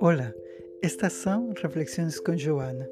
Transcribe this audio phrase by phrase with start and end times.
[0.00, 0.32] Olá,
[0.80, 2.88] estas são Reflexões com Joana.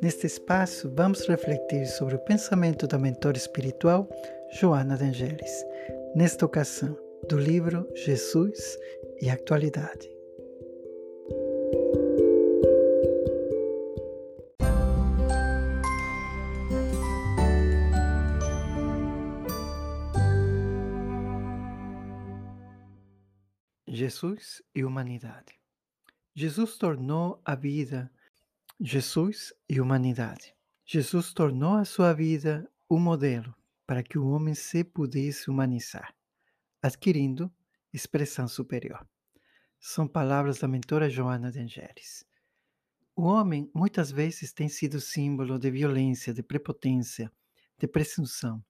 [0.00, 4.08] Neste espaço, vamos refletir sobre o pensamento da mentora espiritual
[4.52, 5.66] Joana de Angelis,
[6.14, 6.96] nesta ocasião,
[7.28, 8.78] do livro Jesus
[9.20, 10.08] e Atualidade.
[23.88, 25.63] Jesus e humanidade.
[26.36, 28.10] Jesus tornou a vida,
[28.80, 30.52] Jesus e humanidade.
[30.84, 33.54] Jesus tornou a sua vida um modelo
[33.86, 36.12] para que o homem se pudesse humanizar,
[36.82, 37.48] adquirindo
[37.92, 39.06] expressão superior.
[39.78, 42.26] São palavras da mentora Joana de Angeles.
[43.14, 47.30] O homem muitas vezes tem sido símbolo de violência, de prepotência,
[47.78, 48.60] de presunção,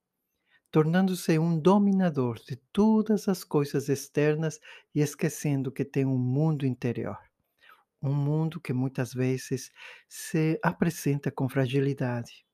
[0.70, 4.60] tornando-se um dominador de todas as coisas externas
[4.94, 7.16] e esquecendo que tem um mundo interior.
[8.06, 9.72] Um mundo que muitas vezes
[10.06, 12.44] se apresenta com fragilidade,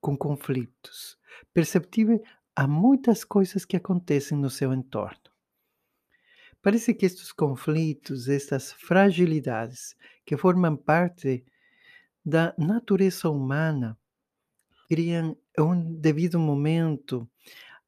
[0.00, 1.16] com conflitos,
[1.54, 2.20] perceptível
[2.56, 5.20] a muitas coisas que acontecem no seu entorno.
[6.60, 9.94] Parece que estes conflitos, estas fragilidades,
[10.26, 11.44] que formam parte
[12.24, 13.96] da natureza humana,
[14.88, 17.30] criam um devido momento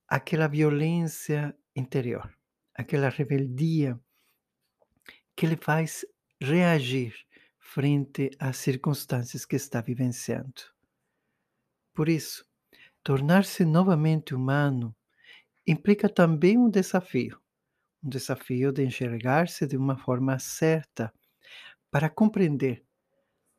[0.07, 2.33] aquela violência interior,
[2.73, 3.99] aquela rebeldia
[5.35, 6.07] que lhe faz
[6.41, 7.15] reagir
[7.59, 10.63] frente às circunstâncias que está vivenciando.
[11.95, 12.45] Por isso,
[13.03, 14.95] tornar-se novamente humano
[15.67, 17.41] implica também um desafio,
[18.03, 21.13] um desafio de enxergar-se de uma forma certa
[21.91, 22.85] para compreender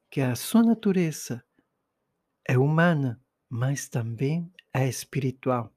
[0.10, 1.44] que a sua natureza
[2.48, 5.74] é humana, mas também é espiritual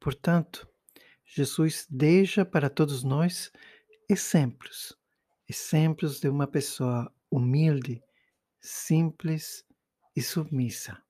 [0.00, 0.66] Portanto,
[1.26, 3.52] Jesus deixa para todos nós
[4.08, 4.96] exemplos,
[5.50, 8.00] exemplos de uma pessoa humilde,
[8.60, 9.64] simples
[10.14, 11.02] e submissa.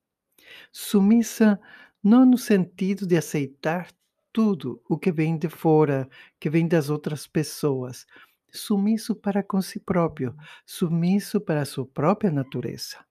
[0.73, 1.61] Submissa
[2.03, 3.93] não no sentido de aceitar
[4.33, 6.09] tudo o que vem de fora,
[6.39, 8.06] que vem das outras pessoas,
[8.51, 10.34] sumiço para com si próprio,
[10.65, 13.05] sumiço para a sua própria natureza.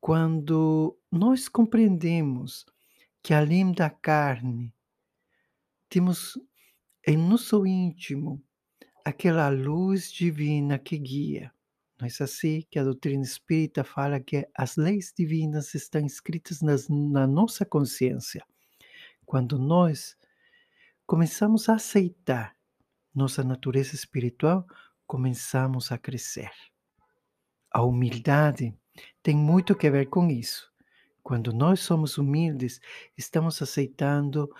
[0.00, 2.66] Quando nós compreendemos
[3.22, 4.74] que além da carne,
[5.88, 6.36] temos
[7.06, 8.42] em nosso íntimo
[9.04, 11.52] aquela luz divina que guia.
[12.00, 16.88] Não é assim que a doutrina espírita fala que as leis divinas estão escritas nas,
[16.88, 18.44] na nossa consciência.
[19.24, 20.16] Quando nós
[21.06, 22.56] começamos a aceitar
[23.14, 24.66] nossa natureza espiritual,
[25.06, 26.50] começamos a crescer.
[27.70, 28.74] A humildade
[29.22, 30.72] tem muito que ver com isso.
[31.22, 32.80] Quando nós somos humildes,
[33.16, 34.52] estamos aceitando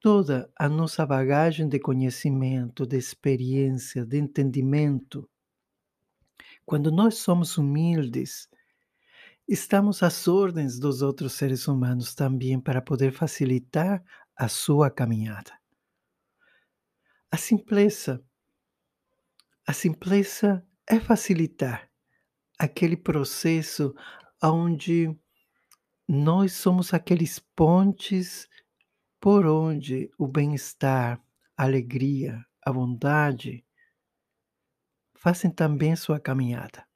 [0.00, 5.28] toda a nossa bagagem de conhecimento, de experiência, de entendimento.
[6.64, 8.48] Quando nós somos humildes,
[9.46, 14.04] estamos às ordens dos outros seres humanos também para poder facilitar
[14.36, 15.52] a sua caminhada.
[17.30, 18.22] A simpleza,
[19.66, 21.90] a simpleza é facilitar
[22.58, 23.94] aquele processo
[24.42, 25.14] onde
[26.08, 28.48] nós somos aqueles pontes
[29.20, 31.20] por onde o bem-estar,
[31.56, 33.64] a alegria, a bondade
[35.16, 36.86] fazem também sua caminhada.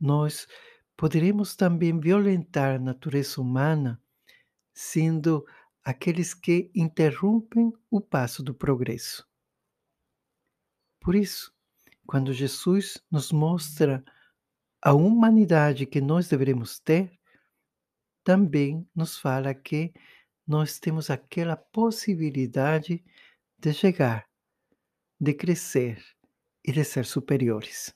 [0.00, 0.46] Nós
[0.96, 4.00] poderemos também violentar a natureza humana
[4.72, 5.44] sendo
[5.84, 9.26] aqueles que interrompem o passo do progresso.
[11.00, 11.52] Por isso,
[12.06, 14.04] quando Jesus nos mostra
[14.80, 17.18] a humanidade que nós devemos ter,
[18.24, 19.92] também nos fala que
[20.48, 23.04] nós temos aquela possibilidade
[23.58, 24.26] de chegar,
[25.20, 26.02] de crescer
[26.64, 27.94] e de ser superiores.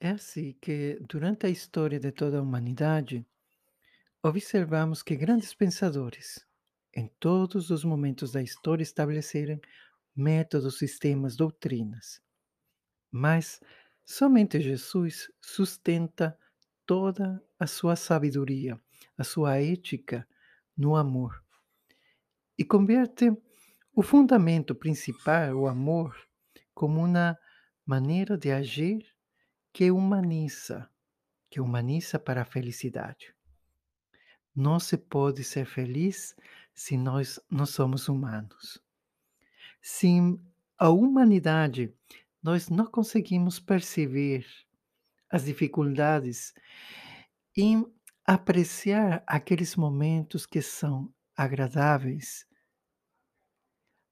[0.00, 3.24] É assim que, durante a história de toda a humanidade,
[4.22, 6.46] observamos que grandes pensadores,
[6.94, 9.60] em todos os momentos da história, estabeleceram
[10.14, 12.22] métodos, sistemas, doutrinas.
[13.10, 13.60] Mas
[14.04, 16.38] somente Jesus sustenta
[16.86, 18.80] toda a sua sabedoria,
[19.16, 20.26] a sua ética
[20.76, 21.42] no amor
[22.58, 23.36] e converte
[23.94, 26.16] o fundamento principal, o amor,
[26.72, 27.36] como uma
[27.84, 29.04] maneira de agir
[29.72, 30.88] que humaniza,
[31.50, 33.34] que humaniza para a felicidade.
[34.54, 36.36] Não se pode ser feliz
[36.74, 38.82] se nós não somos humanos.
[39.80, 40.40] Sem
[40.78, 41.94] a humanidade,
[42.42, 44.46] nós não conseguimos perceber
[45.30, 46.52] as dificuldades
[47.56, 47.86] em
[48.26, 52.46] apreciar aqueles momentos que são agradáveis,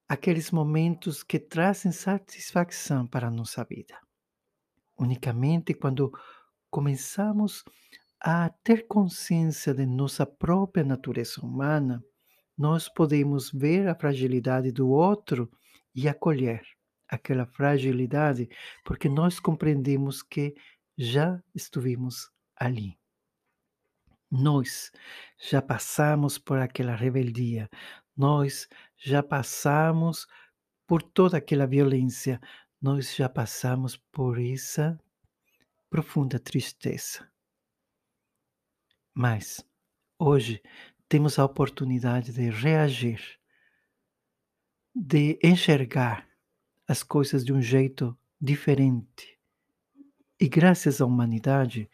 [0.08, 3.98] aqueles momentos que trazem satisfação para a nossa vida.
[4.98, 6.12] Unicamente quando
[6.70, 7.64] começamos
[8.20, 12.04] a ter consciência de nossa própria natureza humana,
[12.56, 15.50] nós podemos ver a fragilidade do outro
[15.94, 16.62] e acolher
[17.08, 18.48] aquela fragilidade,
[18.84, 20.54] porque nós compreendemos que
[20.96, 22.98] já estivemos ali.
[24.30, 24.92] Nós
[25.38, 27.68] já passamos por aquela rebeldia,
[28.14, 30.26] nós já passamos
[30.86, 32.38] por toda aquela violência,
[32.80, 34.98] nós já passamos por essa
[35.88, 37.29] profunda tristeza.
[39.14, 39.64] Mas
[40.18, 40.62] hoje
[41.08, 43.38] temos a oportunidade de reagir,
[44.94, 46.28] de enxergar
[46.86, 49.38] as coisas de um jeito diferente.
[50.40, 51.90] E graças à humanidade,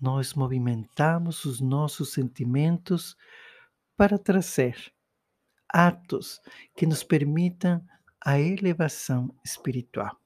[0.00, 3.16] nós movimentamos os nossos sentimentos
[3.96, 4.92] para trazer
[5.68, 6.40] atos
[6.76, 7.84] que nos permitam
[8.24, 10.20] a elevação espiritual.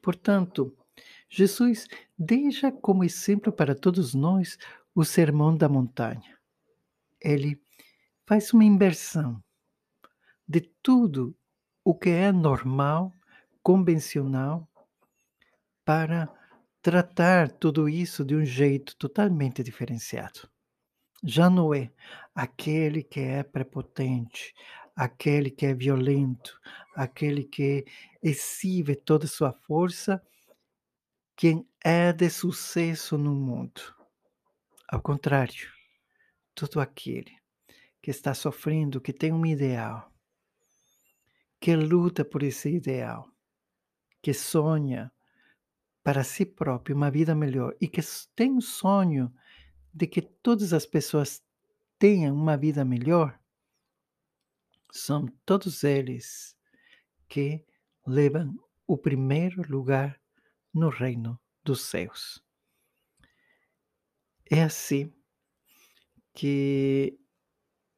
[0.00, 0.76] Portanto,
[1.28, 1.86] Jesus
[2.18, 4.58] deixa como exemplo para todos nós
[4.94, 6.38] o Sermão da Montanha.
[7.20, 7.60] Ele
[8.26, 9.42] faz uma inversão
[10.48, 11.36] de tudo
[11.84, 13.12] o que é normal,
[13.62, 14.68] convencional,
[15.84, 16.28] para
[16.82, 20.48] tratar tudo isso de um jeito totalmente diferenciado.
[21.22, 21.90] Já não é
[22.34, 24.54] aquele que é prepotente,
[24.94, 26.60] aquele que é violento,
[26.94, 27.84] aquele que
[28.22, 30.22] exhibe toda sua força,
[31.36, 33.82] quem é de sucesso no mundo.
[34.88, 35.70] Ao contrário,
[36.54, 37.36] todo aquele
[38.00, 40.10] que está sofrendo, que tem um ideal,
[41.60, 43.30] que luta por esse ideal,
[44.22, 45.12] que sonha
[46.02, 48.00] para si próprio uma vida melhor e que
[48.34, 49.30] tem o sonho
[49.92, 51.44] de que todas as pessoas
[51.98, 53.38] tenham uma vida melhor,
[54.90, 56.56] são todos eles
[57.28, 57.62] que
[58.06, 58.54] levam
[58.86, 60.18] o primeiro lugar
[60.76, 62.44] no reino dos céus.
[64.50, 65.10] É assim
[66.34, 67.18] que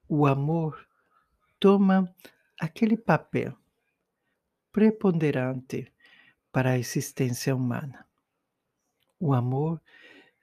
[0.08, 0.88] o amor
[1.58, 2.14] toma
[2.60, 3.58] aquele papel
[4.70, 5.92] preponderante
[6.52, 8.06] para a existência humana.
[9.18, 9.82] O amor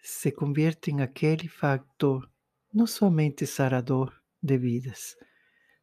[0.03, 2.29] se convierte em aquele factor
[2.73, 5.15] não somente sarador de vidas,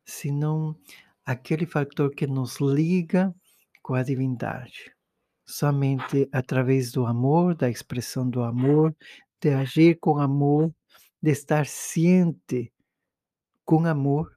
[0.05, 0.79] senão
[1.25, 3.35] aquele factor que nos liga
[3.83, 4.95] com a divindade.
[5.53, 8.97] Somente através do amor, da expressão do amor,
[9.39, 10.75] de agir com amor,
[11.23, 12.73] de estar ciente
[13.63, 14.35] com amor,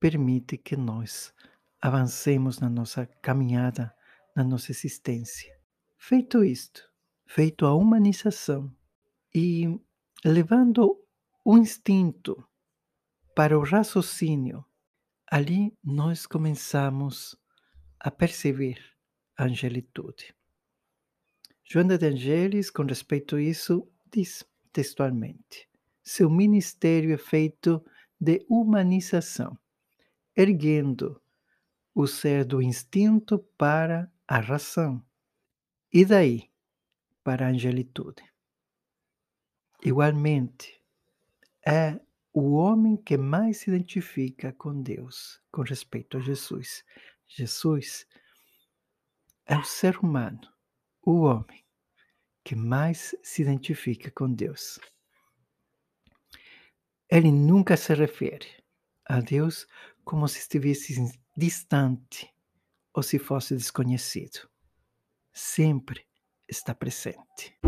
[0.00, 1.30] permite que nós
[1.78, 3.94] avancemos na nossa caminhada,
[4.34, 5.54] na nossa existência.
[5.98, 6.82] Feito isto,
[7.26, 8.74] feito a humanização
[9.34, 9.78] e
[10.24, 11.06] levando
[11.44, 12.48] o instinto
[13.36, 14.64] para o raciocínio,
[15.30, 17.36] ali nós começamos
[18.00, 18.93] a perceber
[19.38, 20.34] angelitude.
[21.64, 25.68] Joana de Angelis, com respeito a isso, diz textualmente:
[26.02, 27.84] seu ministério é feito
[28.20, 29.58] de humanização,
[30.36, 31.20] erguendo
[31.94, 35.02] o ser do instinto para a razão,
[35.92, 36.50] e daí
[37.22, 38.22] para a angelitude.
[39.82, 40.80] Igualmente,
[41.66, 41.98] é
[42.32, 46.84] o homem que mais se identifica com Deus com respeito a Jesus.
[47.26, 48.06] Jesus
[49.46, 50.40] é o ser humano,
[51.02, 51.64] o homem,
[52.42, 54.78] que mais se identifica com Deus.
[57.10, 58.48] Ele nunca se refere
[59.06, 59.66] a Deus
[60.04, 62.32] como se estivesse distante
[62.92, 64.48] ou se fosse desconhecido.
[65.32, 66.06] Sempre
[66.48, 67.58] está presente.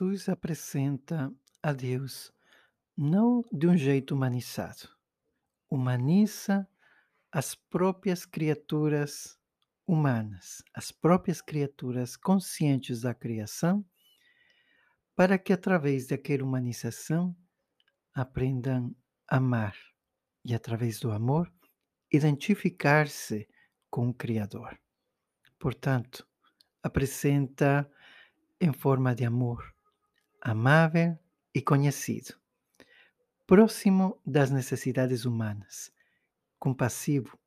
[0.00, 1.30] Jesus apresenta
[1.62, 2.32] a Deus
[2.96, 4.88] não de um jeito humanizado.
[5.68, 6.66] Humaniza
[7.30, 9.38] as próprias criaturas
[9.86, 13.84] humanas, as próprias criaturas conscientes da criação,
[15.14, 17.36] para que através daquela humanização
[18.14, 18.96] aprendam
[19.28, 19.76] a amar
[20.42, 21.52] e através do amor
[22.10, 23.46] identificar-se
[23.90, 24.80] com o Criador.
[25.58, 26.26] Portanto,
[26.82, 27.86] apresenta
[28.58, 29.74] em forma de amor,
[30.40, 31.18] amável
[31.54, 32.34] e conhecido,
[33.46, 35.92] próximo das necessidades humanas,
[36.58, 37.38] compassivo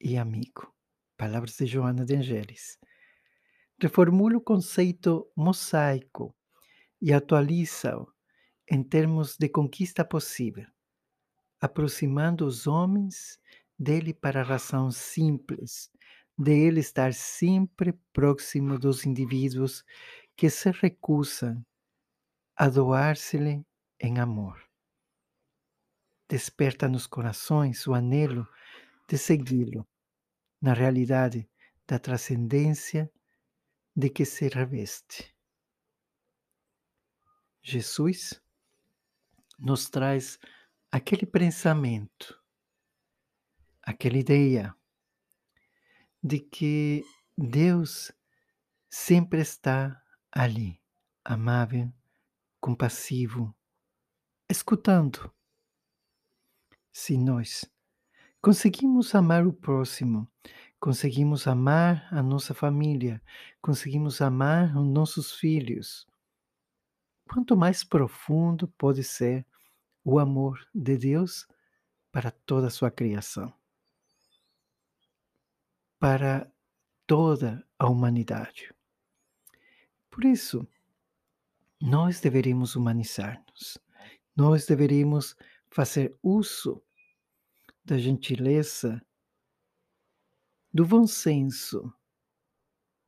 [0.00, 0.72] e amigo.
[1.16, 2.78] Palavras de Joana de Angelis.
[3.78, 6.34] Reformula o conceito mosaico
[7.00, 8.06] e atualiza-o
[8.68, 10.66] em termos de conquista possível,
[11.60, 13.38] aproximando os homens
[13.78, 15.90] dele para a razão simples
[16.38, 19.84] de ele estar sempre próximo dos indivíduos
[20.36, 21.62] que se recusam
[22.60, 23.66] a doar-se-lhe
[23.98, 24.62] em amor.
[26.28, 28.46] Desperta nos corações o anelo
[29.08, 29.88] de segui-lo,
[30.60, 31.48] na realidade
[31.88, 33.10] da transcendência
[33.96, 35.34] de que se reveste.
[37.62, 38.38] Jesus
[39.58, 40.38] nos traz
[40.92, 42.38] aquele pensamento,
[43.80, 44.76] aquela ideia
[46.22, 47.02] de que
[47.38, 48.12] Deus
[48.90, 49.98] sempre está
[50.30, 50.78] ali,
[51.24, 51.90] amável,
[52.60, 53.54] compassivo,
[54.48, 55.32] escutando.
[56.92, 57.64] Se nós
[58.40, 60.28] conseguimos amar o próximo,
[60.78, 63.22] conseguimos amar a nossa família,
[63.60, 66.06] conseguimos amar os nossos filhos,
[67.28, 69.46] quanto mais profundo pode ser
[70.04, 71.46] o amor de Deus
[72.12, 73.54] para toda a sua criação
[76.00, 76.50] para
[77.06, 78.74] toda a humanidade.
[80.10, 80.66] Por isso,
[81.80, 83.78] nós deveríamos humanizar-nos.
[84.36, 85.34] Nós deveríamos
[85.70, 86.82] fazer uso
[87.84, 89.00] da gentileza,
[90.72, 91.92] do bom senso,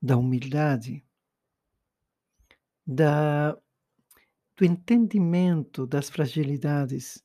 [0.00, 1.04] da humildade,
[2.84, 3.52] da,
[4.56, 7.22] do entendimento das fragilidades,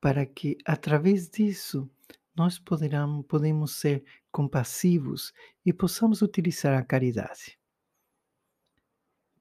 [0.00, 1.90] para que, através disso,
[2.36, 5.32] nós poderamos, podemos ser compassivos
[5.64, 7.58] e possamos utilizar a caridade.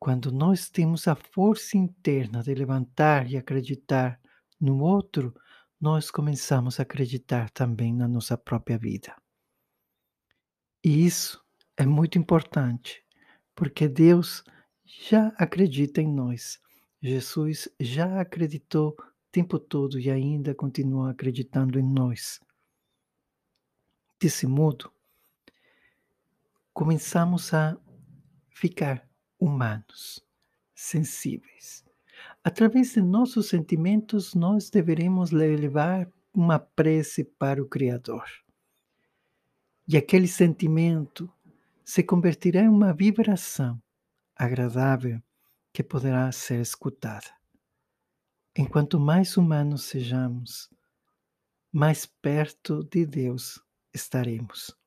[0.03, 4.19] Quando nós temos a força interna de levantar e acreditar
[4.60, 5.33] no outro,
[5.79, 9.15] nós começamos a acreditar também na nossa própria vida.
[10.83, 11.41] E isso
[11.77, 13.01] é muito importante,
[13.55, 14.43] porque Deus
[14.83, 16.60] já acredita em nós.
[17.01, 22.41] Jesus já acreditou o tempo todo e ainda continua acreditando em nós.
[24.19, 24.91] Desse modo,
[26.74, 27.77] começamos a
[28.50, 30.24] ficar humanos,
[30.74, 31.84] sensíveis.
[32.44, 38.25] Através de nossos sentimentos, nós deveremos levar uma prece para o Criador.
[39.88, 41.32] E aquele sentimento
[41.84, 43.82] se converterá em uma vibração
[44.36, 45.22] agradável
[45.72, 47.28] que poderá ser escutada.
[48.56, 50.70] Enquanto mais humanos sejamos,
[51.72, 53.60] mais perto de Deus
[53.94, 54.78] estaremos.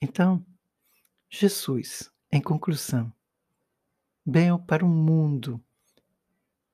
[0.00, 0.44] Então,
[1.28, 3.12] Jesus, em conclusão,
[4.24, 5.62] veio para o mundo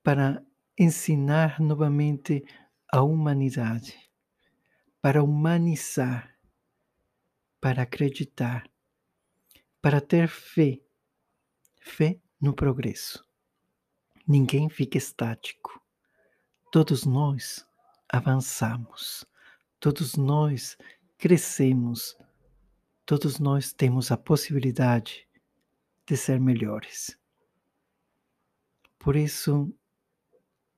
[0.05, 0.41] para
[0.79, 2.45] ensinar novamente
[2.93, 3.99] a humanidade,
[5.03, 6.33] para humanizar,
[7.61, 8.71] para acreditar,
[9.83, 10.79] para ter fé,
[11.81, 13.27] fé no progresso.
[14.27, 15.83] Ninguém fica estático.
[16.71, 17.67] Todos nós
[18.09, 19.27] avançamos.
[19.81, 20.77] Todos nós
[21.17, 22.17] crescemos,
[23.07, 25.28] todos nós temos a possibilidade
[26.09, 27.19] de ser melhores.
[28.99, 29.71] Por isso,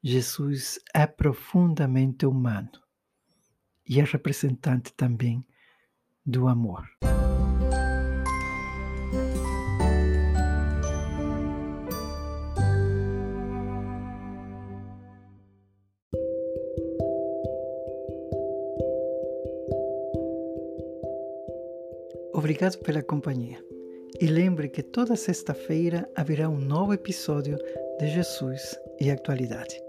[0.02, 2.72] Jesus é profundamente humano
[3.88, 5.46] e é representante também
[6.26, 6.84] do amor.
[22.34, 23.62] Obrigado pela companhia.
[24.20, 27.56] E lembre que toda sexta-feira haverá um novo episódio
[27.98, 29.80] de Jesus e Atualidade.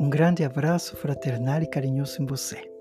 [0.00, 2.71] Um grande abraço fraternal e carinhoso em você.